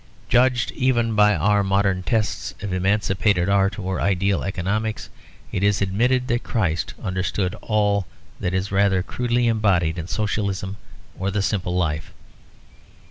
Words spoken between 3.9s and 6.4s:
ideal economics, it is admitted